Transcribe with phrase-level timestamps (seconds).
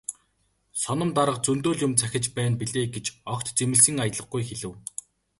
[0.83, 4.73] "Соном дарга зөндөө л юм захиж байна билээ" гэж огт зэмлэсэн аялгагүй хэлэв.